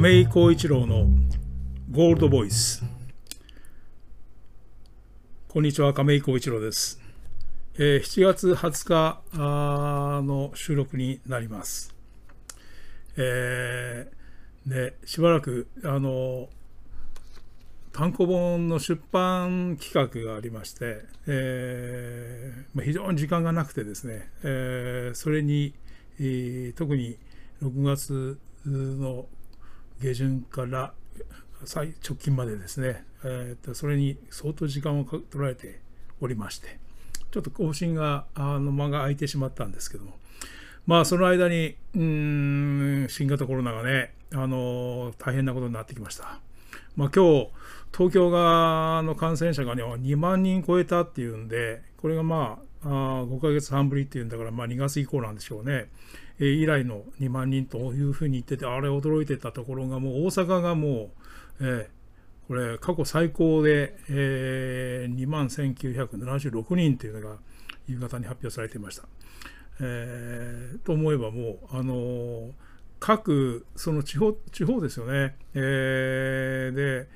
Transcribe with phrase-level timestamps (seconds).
[0.00, 1.08] 亀井浩一郎の
[1.90, 2.82] ゴールドボイス。
[5.46, 6.98] こんにちは亀井浩一郎です、
[7.74, 11.94] えー7月20日あの収録になります。
[13.18, 16.48] えーでしばらくあの
[17.92, 25.74] 単行本の出版企画がありまして、えーまあ、非常に時間がなくてですね、えーそれに、
[26.18, 27.18] えー特に
[27.62, 29.26] 6月の
[30.00, 30.92] 下旬から
[31.64, 35.80] 最直近までですね、えーそれに相当時間を取られて
[36.20, 36.78] おりまして
[37.30, 40.12] ちょっと更新があの間が空いてしまったんですけども
[40.86, 46.40] まあその間にうん新型コロナがねあの大変なことになってきました。
[46.96, 47.48] まあ、今日
[47.92, 52.88] 東京側の感染者が、ね、2万人超えたっていうんでこれがまああ
[53.24, 55.88] 5ヶ月半ぶりっていうんだから、まあ、2月以降なんでしょうね、
[56.46, 61.10] 以来の2万人というふうに言っててあれ驚いてたところがもう大阪がも
[61.60, 62.00] う、えー
[62.50, 67.36] これ過去最高で、えー、2万1976人というのが
[67.86, 69.04] 夕方に発表されていました。
[69.80, 72.50] えーと思えばもう、あのー
[72.98, 77.08] 各その地方地方ですよね、えーで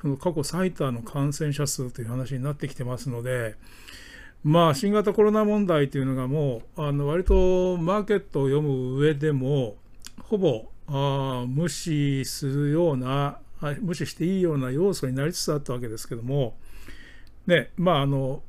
[0.00, 3.56] その過去最多の感染者数という話になってきてますので、
[4.44, 9.76] まあ、新型コロナ問題というのがもうあの割とマーケットを読む上でも
[10.22, 13.38] ほぼあ無視するような
[13.80, 16.56] 無視していいような要素になりつつあったわけですけども、
[17.46, 18.42] ねまあ、あの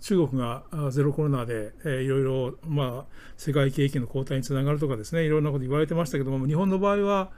[0.00, 7.30] 中国がゼロコロナで、えーいろいろ、まあ、世界景気の後退につながるとかですねいろんなこと言われてましたけども日本の場合は、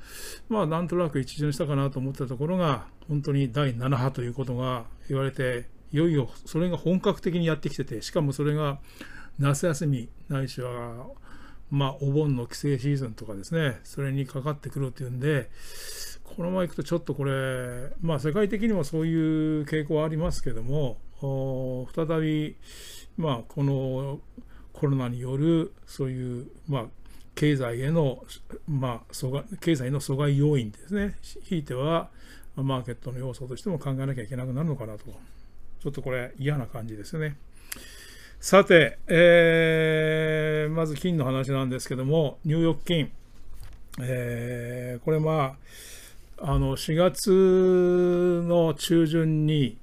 [0.48, 8.78] まあ、なんとなく一巡したかなと思ったところが本当に第7波ということが言われていよいよそれが本格的にやってきててしかもそれが
[9.38, 11.06] 夏休みないしは、
[11.70, 15.50] まあ、お盆の帰省シーズンとかですねそれにかかってくるっていうんで
[16.24, 20.98] このままいくとちょっとこれ、まあ、世界的にもそういう傾向はありますけども
[21.94, 22.56] 再び、
[23.16, 24.20] まあ、この
[24.72, 26.84] コロナによるそういう、まあ、
[27.34, 28.24] 経済への、
[28.68, 31.16] まあ、阻害経済の阻害要因ですね。
[31.42, 32.10] ひいては
[32.54, 35.04] マーケットの要素としても考えなきゃいけなくなるのかなと。
[35.80, 37.36] ちょっとこれ嫌な感じですね。
[38.40, 43.10] さて、えーまず金の話なんですけども、ニューヨーク金、
[44.00, 45.56] えーこれま
[46.40, 49.76] あ、あの4月の中旬に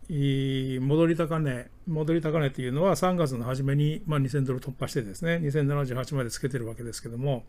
[0.80, 7.44] 戻り高値、戻り高値というのは3月の初めに、まあ、2000ドル突破してですね、2078までつけてるわけですけども、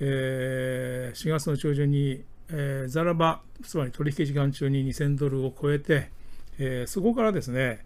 [0.00, 6.10] えー4月の中旬に、えーザラバ、つまり取引時間中に2000ドルを超えて、
[6.58, 7.84] えーそこからですね、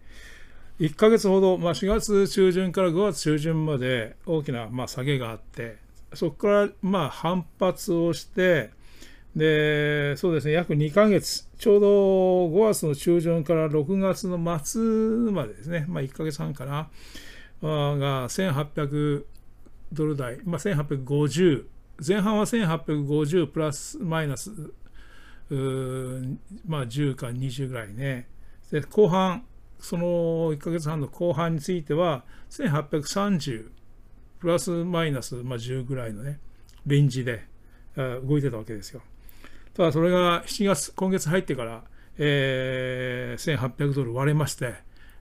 [0.79, 5.77] 1ヶ月ほど、まあ、4月中旬から5月中旬まで大きな、まあ、下げがあって、
[6.13, 8.71] そこから、まあ、反発をして、
[9.35, 11.87] で、そうですね、約2ヶ月、ちょうど
[12.47, 14.81] 5月の中旬から6月の末
[15.31, 16.89] までですね、まあ、1ヶ月半かな、
[17.61, 17.65] あ
[17.97, 19.25] が1800
[19.91, 21.65] ドル台、まあ、1850、
[22.07, 24.51] 前半は1850プラスマイナス、
[26.65, 28.27] まあ、10か20ぐらいね。
[28.71, 29.45] で、後半、
[29.79, 33.69] その1ヶ月半の後半については、1830
[34.39, 36.39] プラスマイナス、まあ、10ぐらいのね、
[36.85, 37.45] レンジで
[37.95, 39.01] あ動いてたわけですよ。
[39.73, 41.83] ただそれが7月、今月入ってから、
[42.17, 44.75] えー1800ドル割れまして、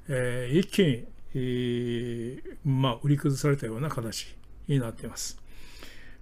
[0.08, 1.04] えー一気に、
[1.34, 5.40] えーまあ、売り崩されたような形になっています。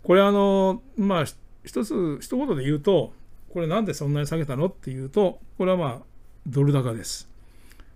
[0.02, 1.24] これあの、まあ、
[1.64, 3.12] 一つ、一言で言うと、
[3.50, 6.02] これなんでそんなに下げたのっていうと、これはまあ、
[6.48, 7.28] ドル高です。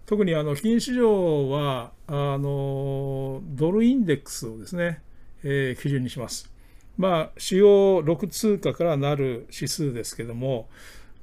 [0.06, 5.00] 特にあの金市場はあのドルインデックスをですね、
[5.44, 6.50] えー基準にします。
[6.98, 10.68] まあ、主要6通貨からなる指数ですけども、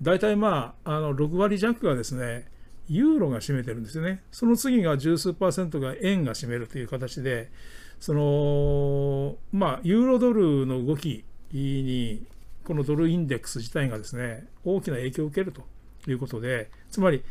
[0.01, 2.47] 大体まあ、あの6割弱がですね、
[2.87, 4.23] ユーロが占めてるんですよね。
[4.31, 7.51] その次が十数パーセントが円が占めるという形で、
[7.99, 12.25] その、まあ、ユーロドルの動きに、
[12.63, 15.63] このドルインデックス自体がですね、大きな影響を受けると
[16.07, 17.21] ということで、つまり、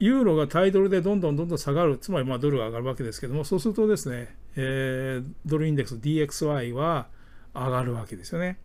[0.00, 7.06] ユーロが対ドルでどんどんどんどん下がる、つまりまドルが上がるわけですけども、そうするとですね、えードルインデックス DXY は
[7.54, 8.58] 上がるわけですよね。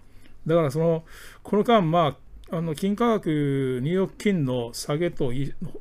[0.47, 1.03] だからその、
[1.43, 2.17] この間、ま
[2.49, 5.31] あ、あの金価格、ニューヨーク金の下げと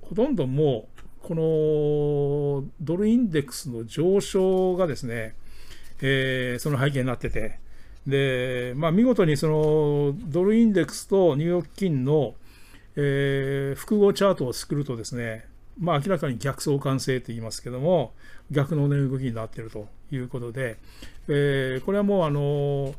[0.02, 5.36] ほとんどもう、このドルインデックスの上昇がですね、
[6.02, 7.60] えーその背景になってて、
[8.06, 12.34] で、まあ、見事にそのドルインデックスとニューヨーク金の、
[12.96, 15.46] えー複合チャートを作るとですね、
[15.78, 18.12] まあ、明らかに逆相関性と言いますけども、
[18.50, 20.76] 逆の値動きになっているということで、
[21.28, 22.94] えーこれはもうあの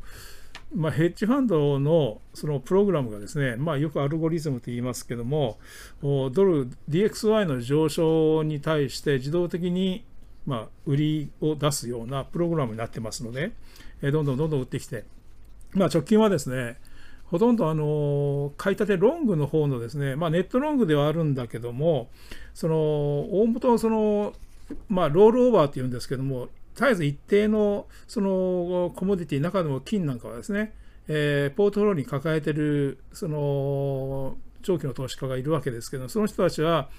[0.74, 5.58] まあ、ヘッジファンドのそのプログラムがですね、まあ、よくアルゴリズムと言いますけども、
[6.02, 10.04] ドル DXY の上昇に対して自動的に
[10.46, 13.52] まあ売りを出すようなプログラムになってますので、
[14.02, 15.06] どんどんどんどん売ってきて、
[15.74, 16.78] まあ、直近はですね、
[17.26, 22.10] ほとんどあの買い立てロングの方のですね、まあ、ネットロングではあるんだけども、
[22.54, 24.34] その大元その、
[24.90, 30.74] まあ、ロールオーバーっていうんですけども、絶えず一定のそのコモディティ、中でも金なんかはですね、
[31.08, 36.90] えー、ポートフォリオに抱えているその長期の投資家がいるわけですけど、その人たちは、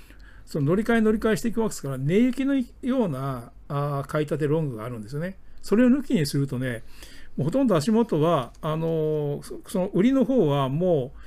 [0.44, 5.36] その乗り換え乗り換えしていくわけですから、値行きのようなあ買い立てロングがあるんですよね。
[5.62, 6.84] それを抜きにするとね、
[7.38, 11.18] ほとんど足元は、あのその売りの方はもう、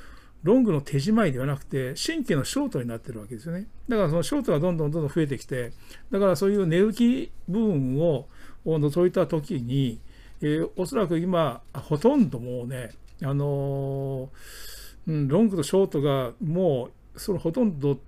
[0.44, 3.68] ロングの手仕舞いではなくて、新規のショートになってるわけですよね。
[3.90, 5.74] だからそのショートがどんどんどんどん増えてきて、
[6.12, 8.28] だからそういう値浮き部分を
[8.66, 10.00] 除いたときに、
[10.42, 12.92] えー、おそらく今、ほとんどもうね、
[13.22, 14.30] あの、
[15.08, 18.00] うん、ロングとショートがもう、そのほとんど、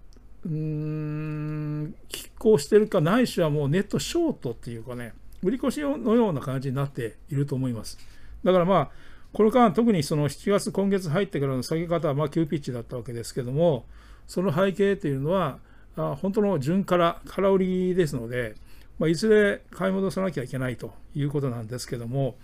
[0.45, 7.97] うん、拮抗してるか、ないしはもうネットショートっていうかね、売り越しのような感じになっていると思います。
[8.43, 8.89] だからまあ、
[9.33, 13.85] これから特にその7月、今月入ってからの下げ方はまあ急ピッチだったわけですけども、
[14.27, 15.59] その背景というのは、
[15.95, 18.55] あ本当の順から、空売りですので、
[18.99, 22.35] まあ、いずれ買い戻さなきゃいけないということなんですけども、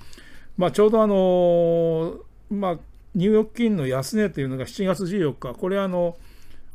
[0.57, 2.19] まあ、ちょうどあの、
[2.50, 2.79] まあ、
[3.13, 6.17] ニューヨーク金の安値というのが7月14日、これあの、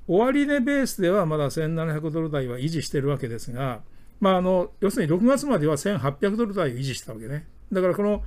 [0.06, 3.80] 終値ベースではまだ1700ドル台は維持しているわけですが、
[4.22, 7.44] まあ、あの要するに6月までは1800ドル台を維持したわけね。
[7.72, 8.22] だからこの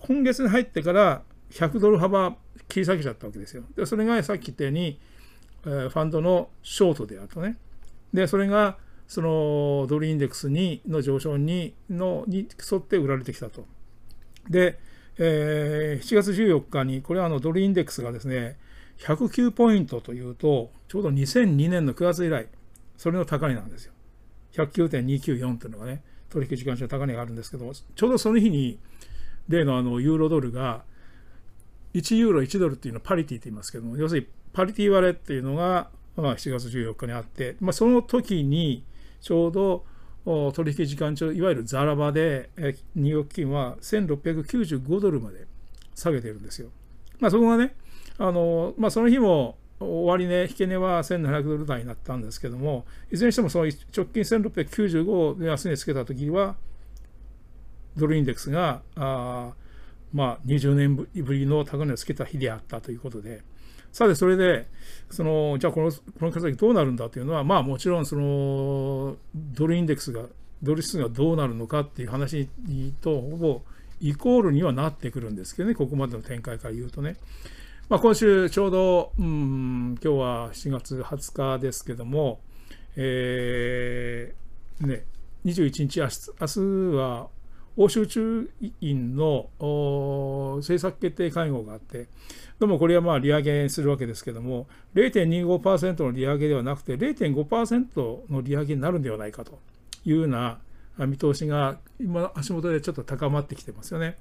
[0.00, 1.22] 今月に入ってから
[1.52, 2.36] 100ドル幅
[2.68, 3.62] 切り裂けちゃったわけですよ。
[3.76, 4.98] でそれがさっき言ったように、
[5.66, 7.56] えー、ファンドのショートであるとね。
[8.12, 8.76] で、それが
[9.06, 13.68] そのドルインデックスにの上昇にのに沿って売られてきたと。
[14.50, 14.80] で、
[15.18, 18.58] えー、7月14日に、これはあのドルインデックスがですね、
[18.98, 22.48] 109ポイントというと、ちょうど2002年の9月以来、
[22.96, 23.93] それの高値なんですよ。
[24.56, 28.78] 109.294というのがね、取引時間中の高値があるんですけど、ちょうどその日に、
[29.48, 30.84] 例のあのユーロドルが
[31.92, 38.84] 1ユーロ1ドルっていうのをパリティと言いますけども、要するにパリティ割れっていうのが、まあ、7月14日にあって、まあ、その時に
[39.20, 39.84] ちょうど
[40.52, 42.50] 取引時間中、いわゆるザラバで、
[42.94, 45.46] ニューヨーク金は1695ドルまで
[45.94, 46.70] 下げてるんですよ。
[47.20, 47.74] まあ、そこがね、
[48.18, 53.72] あのまあ、その日も終値、引け値は1700ドル台になったんですけども、いずれにしてもその直
[54.06, 56.56] 近1695を安値つけた時は、
[57.96, 59.52] ドルインデックスが、あ
[60.12, 63.42] まあ、20年ぶりの高値をつけた日であったということで、
[63.92, 64.66] さて、それで、
[65.10, 70.22] その、じゃあこの、このから先どうなるんだというのは、まあもちろん、その、ドルインデックスが、
[70.62, 72.48] ドル指数がどうなるのかっていう話
[73.00, 73.62] と、ほぼ
[74.00, 77.16] イコールにはなってくるんですけどね、ここまでの展開から言うとね。
[77.90, 82.40] まあ、今週ちょうど、うん、今日は7月20日ですけども、
[82.96, 85.04] えー、ね、
[85.44, 86.46] 21日、明日明
[86.92, 87.28] 日は
[87.76, 88.50] 欧州中
[88.80, 92.08] 院の政策決定会合があって、
[92.58, 99.58] どうもこれはまあ利上げするわけですけども、0.25%の利上げではなくて、0.5%の利上げになるんではないかと
[100.06, 100.58] いうような
[101.00, 104.16] 見通しが今、足元でちょっと高まってきてますよね。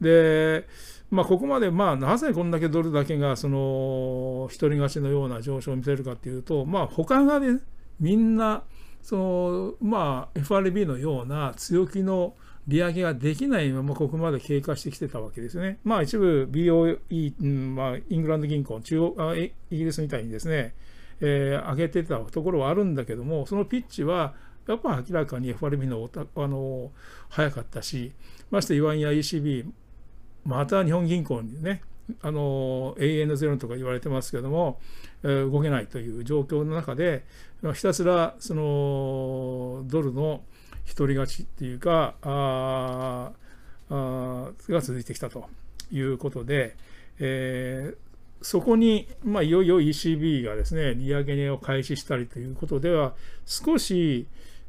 [0.00, 0.66] で、
[1.10, 7.60] まあ、ここまで、まあ、なぜこんだけドルだけが、その、一人勝ちのような上昇を見せるかというと、まあ、他がね、
[8.00, 8.64] みんな、
[9.02, 12.34] その、まあ、FRB のような強気の
[12.66, 15.78] 利上げができないままここまで経過してきてたわけですね。
[15.84, 16.98] まあ一部 BOE、
[17.40, 20.74] うんまあ、イングランド銀行、中央あイギリスみたいにですね、
[21.20, 24.34] えー、上げてたところはあるんだけども、そのピッチは
[24.66, 26.90] やっぱ明らかに FRB のあの
[27.28, 28.12] 早かったし、
[28.50, 29.66] ましてイワンや ECB、
[30.46, 31.82] また日本銀行にね、
[32.22, 34.78] あの AN0 とか言われてますけども、
[35.22, 37.24] えー、動けないという状況の中で、
[37.74, 40.42] ひたすらそのドルの
[40.96, 43.32] 独り勝ちっていうか、あ
[43.90, 45.48] あが続いてきたと
[45.90, 46.76] いうことで、
[47.18, 47.96] えー、
[48.44, 53.14] そこに、まあ、いよいよ ECB がですね、利上げを開始したりということでは、
[53.46, 54.26] 少し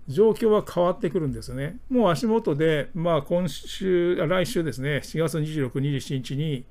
[0.08, 1.80] 状況は変わってくるんですよね。
[1.90, 6.66] もう足元で、まあ、今週、来週ですね、4月26、27日に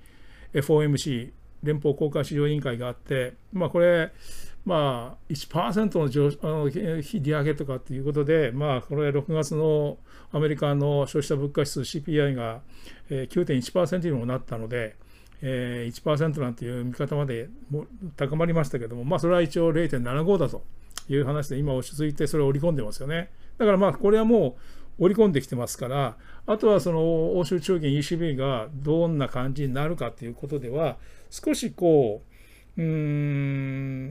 [0.55, 4.13] FOMC、連邦公開市場委員会があって、まあ、これ、
[4.65, 9.99] まあ、1%のあの利上げとかっていうことで、まあ、これ6月の
[10.33, 12.63] アメリカの消費者物価指数 CPI が
[13.11, 14.97] 9.1%にもなったので、
[15.43, 17.49] 1%なんていう見方まで
[18.17, 20.65] 高まりましたけども、まあ、それは一応0.75だと
[21.09, 23.31] いう話で今落ち着いてそれを織り込んでますよね。
[23.59, 24.57] だからまあこれはも
[24.99, 30.97] う織り込んできてますから、あとはその欧州中銀 ECB がどんな感じになるかということでは、
[31.31, 32.23] 少しこ
[32.77, 32.87] う、うー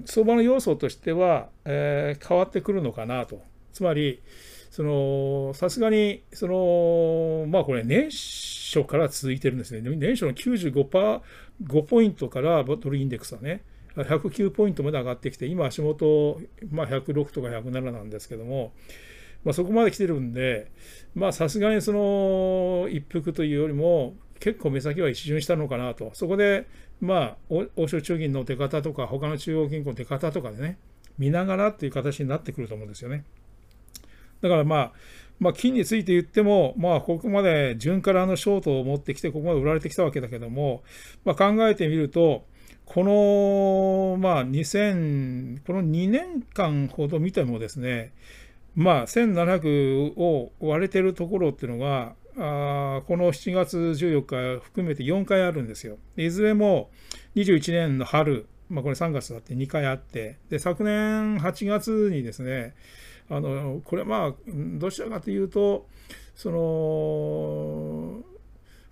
[0.01, 3.41] ん、相場の要素としては、えー、変わってくるのかなと。
[3.73, 4.21] つまり、
[4.69, 9.81] その、さすがに、その、まあこれ年初から続いてるんですね。
[9.95, 11.21] 年初の95%、
[11.63, 13.63] 5ポイントからドルインデックスはね、
[14.03, 18.73] 109ポイントまで上がってきて、今足元、まあ106とか107なんですけども、
[19.45, 20.71] まあ、そこまで来てるんで、
[21.13, 26.11] まさすがにその一服というよりも、結構目先は一巡したのかなと。
[26.13, 26.67] そこで、
[26.99, 30.77] まあ、欧州中銀の出方とか、他の中央銀行の出方とかでね、
[31.17, 33.23] 見ながらっていう形になってくると思うんですよね。
[34.41, 34.91] だからまあ、
[35.39, 40.83] まあ、金について言っても、まあ、ここまで順からのショートを持ってきて、ここまで売られてきたわけだけども、
[41.23, 42.45] まあ、考えてみると、
[42.85, 48.13] この、まあ、2000、この2年間ほど見てもですね、
[48.75, 55.97] まあ、1700を割れてるところっていうのが、あこの7月14日含めて4回あるんですよ。
[56.17, 56.89] いずれも
[57.35, 62.75] 21年の春、まあ、これ3月だって2回あって、で昨年8月にですね、
[63.29, 65.87] あのこれまあどちらかというと
[66.35, 68.34] その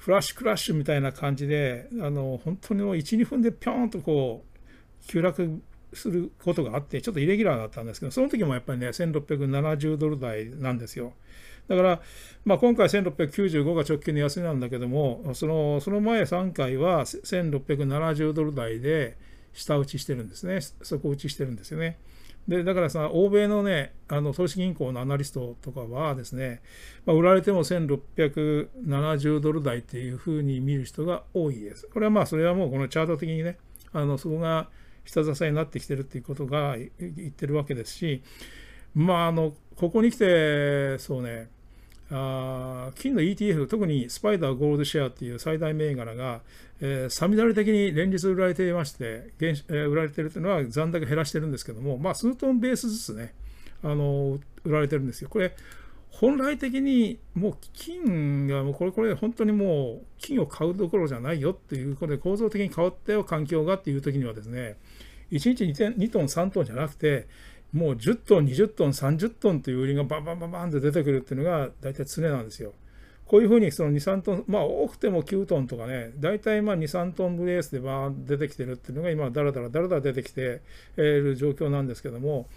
[0.04, 5.62] フラッシュクラッシュみたいな感じであの本当にもう12分でピョンとこう急落
[5.94, 11.14] することがあってちょっとイレギュラーだったんですけどその時もやっぱりね1670ドル台なんですよ。
[11.70, 12.02] だから、
[12.44, 19.16] まあ、今回1695が直近の安値なんだけどもそのその前3回は1670ドル台で
[19.54, 21.98] 下打ちしてるんですね底打ちしてるんですよね。
[22.48, 26.62] でだからさ、欧米のね、あの投資銀行のアナリストとかはですね、
[27.06, 31.88] まあ、売られても1670ドル台っていうふうに見る人が多いです。
[31.88, 33.58] これはまあ、それはもうこのチャート的にね、
[33.94, 34.70] あのそこが
[35.06, 38.24] 下支えになってきてるっていうことが言ってるわけですし、
[38.94, 41.50] まあ、あのここに来て、そうね、
[42.16, 46.42] あ金の ETF、特にスパイダーゴールドシェアっていう最大銘柄が、
[46.80, 53.34] えー、サミダル的に連日売られていまして、現えー、売られているというのは残高減らしてるんですけども、まあ、数トンベースずつね、
[53.84, 55.30] あの売られてるんですよ。
[55.30, 55.56] これ、
[56.12, 64.78] 本来的にもう金がもうこれこれ本当にもう金を買うどころじゃないよっていうことで構造的に変わったよ環境がっていう時にはですね
[65.32, 67.28] 1日 2, 2トン3トンじゃなくて
[67.74, 72.74] もう10トン、20トン、30トンという売りがバンバンバンバンって出てくるっていうのが大体常なんですよ。
[73.26, 80.62] こういうふうにその2、3トン、まあ多くても9トンとかね、大体まあ2、3トンブレースでバーン出てきてるっていうのが今、だらだらだらだら出てきて
[80.98, 82.48] いる状況なんですけども、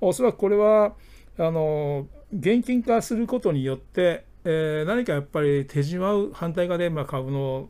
[0.00, 0.94] おそらくこれは、
[1.38, 7.68] あの、現金化することによって、えー、何かやっぱり手締まう、反対側でまあ株の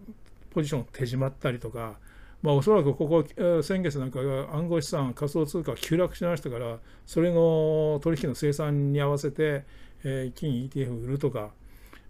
[0.50, 1.98] ポジション手締まったりとか、
[2.44, 3.24] まあ、おそらくここ、
[3.62, 9.64] 先月なんかが暗号資産、仮想通貨急落しましたから、それの取引の生産に合わせて、
[10.04, 11.52] えー、金 ETF を売るとか、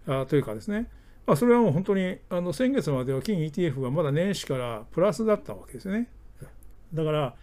[0.05, 0.89] あというかですね、
[1.25, 6.09] まあ、それはもう本当にあの先月までは金 ETF はまだ年始からプラスだったわけですね。
[6.93, 7.33] だから、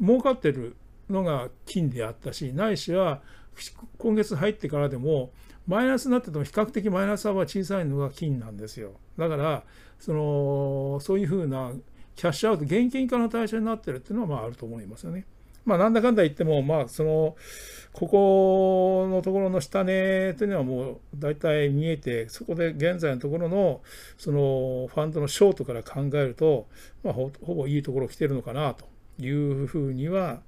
[0.00, 0.74] 儲かってる
[1.10, 3.20] のが金であったし、ないしは
[3.98, 5.32] 今月入ってからでも、
[5.66, 8.92] マイナスになってても比較的マイナス幅は小さいのが金なんですよ。
[9.18, 9.64] だから、
[10.00, 11.72] そのそういうふうな
[12.18, 15.24] キャッシュアウト、現金化の対象になってるっていうのはまああると思いますよね。
[15.64, 17.36] まあ、なんだかんだ言っても、まあ、その、
[17.92, 23.82] ここのところの下値というのはもう大体見えて、そこで現在のところの、
[24.16, 26.66] その、ファンドのショートから考えると、
[27.04, 28.84] まあ、ほぼいいところ来てるのかなと
[29.22, 30.40] いうふうには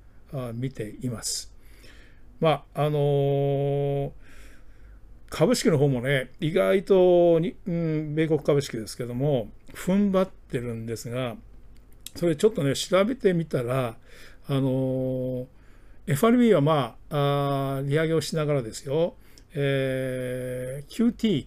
[0.54, 1.54] 見ています。
[2.40, 4.10] まあ、あのー
[5.30, 11.36] 株式の方もね、意外とに、うん、米国株式ですけども、踏ん張ってるんですが、
[12.14, 13.96] それちょっとね、調べてみたら、
[14.46, 15.46] あの
[16.06, 19.14] FRB はまああ、利上げをしながらですよ、
[19.54, 21.46] えー、QT、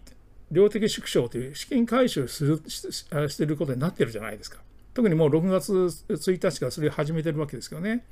[0.51, 4.59] 量的縮小という資金回収するししていることになってるじゃないですか。
[4.93, 8.05] 特にもう6月1日からそれを始めてるわけですけどね。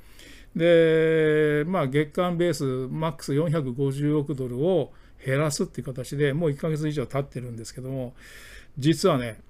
[0.56, 4.92] で、まあ、月間ベースマックス450億ドルを
[5.24, 8.14] 減らすっていう形でもう1ヶ月以上経ってるんですけども、
[8.78, 9.40] 実はね、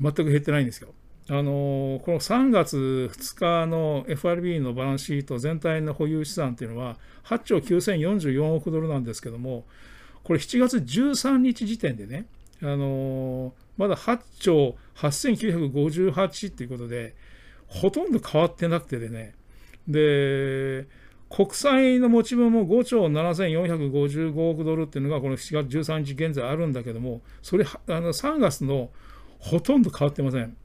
[0.00, 0.88] 全く減ってないんですよ。
[1.30, 9.64] あのこの3月2日の FRB のバランスシート全体の保有資産というのは8兆9044億ドルなんですけども
[10.22, 12.26] これ7月13日時点でね
[12.62, 17.14] あのまだ8兆8958っていうことで
[17.68, 19.34] ほとんど変わってなくてでね
[19.88, 20.86] で
[21.30, 28.90] 国債の持ち分も5兆7455億ドルっていうのがこの7月13日現在あるんだけどもそれあの3月の
[29.40, 30.56] ほとんど変わってません。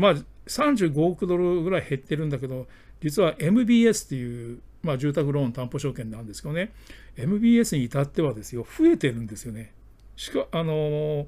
[0.00, 0.14] まあ、
[0.46, 2.66] 35億ドルぐらい減ってるんだけど、
[3.00, 6.72] 実は MBS っていうまあ、住宅ローン担保証券なんですけどね、
[7.16, 9.72] MBS に至ってはですよ、増えてるんですよね。
[10.16, 11.26] しか、あの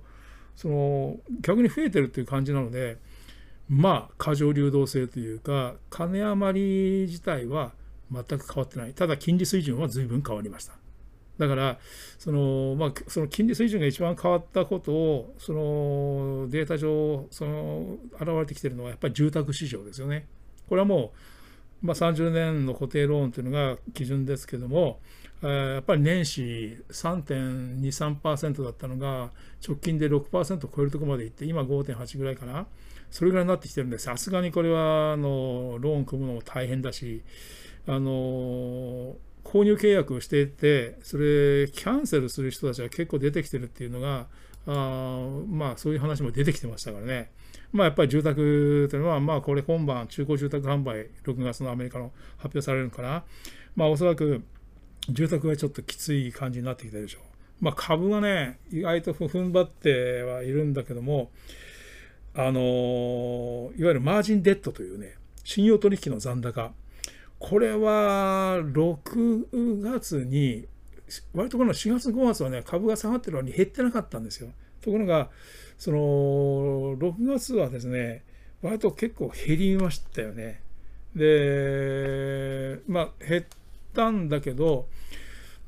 [0.56, 2.98] その逆に増えてるっていう感じなので、
[3.68, 7.72] まあ、過剰流動性というか、金余り自体は
[8.10, 8.94] 全く変わってない。
[8.94, 10.74] ただ、金利水準は随分変わりました。
[11.40, 11.78] だから、
[12.18, 20.26] そのまあ、その金利水準が一番変わったことを、そのデータ上、その現れてきているのは、やっぱり住宅市場ですよね。
[20.68, 21.12] これはも
[21.82, 25.00] う、まあ、30年の固定ローンというのが基準ですけども、
[25.40, 29.30] やっぱり年始3.23%だったのが、
[29.66, 32.66] 直近で6%を超えるところまでいって、今5.8ぐらいかな。
[33.10, 37.22] それぐらいになってきてるんで、さすがにこれはあのローン組むのも大変だし、
[37.86, 44.26] あの購入契約をしていて、それ、キャンセルする人たちが結構出てきてるっていうのが、
[44.66, 47.30] あまあ、そういう話も出てきてましたからね。
[47.72, 53.24] まあ、やっぱり住宅というのは、まあ、これ今晩、中古住宅販売、6月のアメリカの発表されるのかな。
[53.76, 54.42] まあ、おそらく、
[55.08, 57.64] 住宅がちょっときつい感じになってきてるでしょう。
[57.64, 61.30] まあ、株はね、意外と踏ん張ってはいるんだけども、
[62.32, 66.72] あのいわゆるマージンデッドというね、信用取引の残高、
[67.40, 70.68] これは6月に、
[71.32, 74.50] 割とこの4月、5月はね、株が下がってるのに減ってなかったんですよ。
[74.82, 75.30] ところが、
[75.78, 75.98] その
[76.98, 78.24] 6月はですね、
[78.62, 80.60] 割と結構減りましたよね。
[81.16, 83.44] で、まあ、減っ
[83.94, 84.86] たんだけど、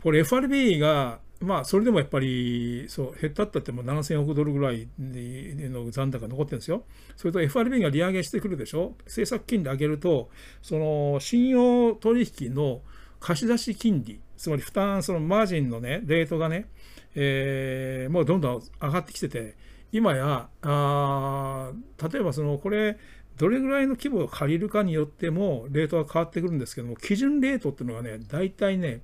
[0.03, 6.85] これ FRB がまあ、それでもやっぱり、そう、減ったったっても7000億ドルぐらいの残高残ってるんですよ。
[7.17, 8.95] それと FRB が利上げしてくるでしょ。
[9.05, 10.31] 政策金利上げると、
[10.63, 12.83] その信用取引の
[13.21, 16.67] 貸し出し金利、つまり負担、そのマージンのね、レートがね、
[17.15, 19.57] えー、もうどんどん上がってきてて、
[19.93, 21.73] 今や、あ
[22.11, 22.99] 例えばその、これ、
[23.37, 29.03] どれぐらいの規模を借りるかによっても、レートが変わってくるんですけども、基準レートっていうのがね、大体ね、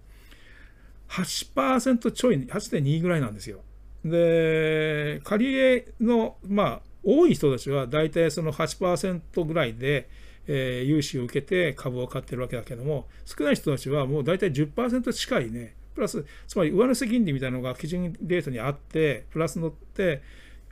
[1.08, 3.60] 8%ちょい、8.2ぐらいなんですよ。
[4.04, 10.08] で、借り入れの、まあ、多い人たちは大体その8%ぐらいで、
[10.46, 20.22] えー、融資を受けて株を買ってるわけだけども、少ない人たちはもう大体10%近いね、プラス、つまり上乗せ金利みたいなのが基準レートにあって、プラス乗って、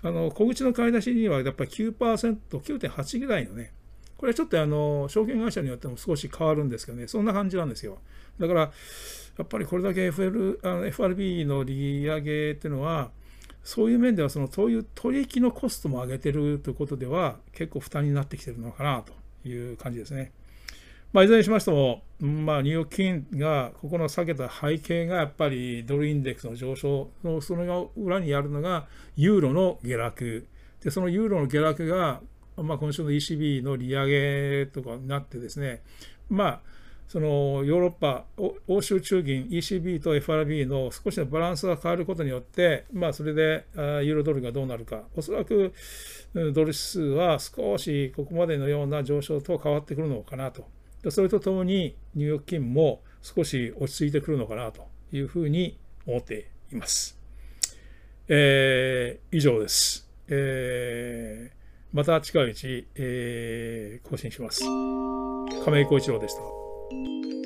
[0.02, 3.72] あの小口の買い出しにはやっぱり9%、9.8ぐらいのね、
[4.16, 7.98] これはちょっとあの証券会社によっても少し変わるんですけどね、そんな感じなんですよ。
[8.38, 8.70] だから、や
[9.44, 13.10] っぱりこれだけ FL あの FRB の利上げっていうのは、
[13.62, 19.12] そういう面では、そのそういう取引のコストも上げてるということでは、結構負担になってきてるのかなと
[19.48, 20.32] いう感じですね。
[21.12, 30.46] まあ、いずれにしましても、まあ、ニューヨーク金がここの下げた背景がやっぱりドルインデックスの上昇のその裏にあるのがユーロの下落
[30.82, 32.20] でそのユーロの下落が、
[32.56, 35.82] まあ、今週の ECB の利上げとかになってですね
[36.28, 36.60] まあ
[37.08, 38.24] そのヨーロッパ、
[38.66, 45.72] 欧州中銀、ECB と FRB の少しのバランスが変わることによって、まあ、それでユーロドルがどうなるか、おそらく
[46.34, 50.66] ドル指数は少しここまでのような上昇と変わってくるのかなと。
[51.10, 57.16] それとともにニューヨーク金も少し落ち着いてくるのかなというふうに思っています。
[58.26, 60.10] えー、以上です。
[60.26, 61.56] えー、
[61.96, 64.62] また近いうち、えー、更新します。
[65.64, 66.40] 亀井浩一郎でした。
[66.90, 67.45] thank you